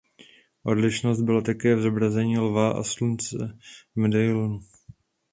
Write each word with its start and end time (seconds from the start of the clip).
Odlišnost 0.63 1.21
byla 1.21 1.41
také 1.41 1.75
v 1.75 1.81
zobrazení 1.81 2.37
lva 2.37 2.71
a 2.71 2.83
slunce 2.83 3.57
v 3.95 3.99
medailonu. 3.99 4.59